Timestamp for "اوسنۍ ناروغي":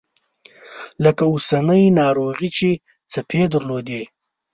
1.31-2.49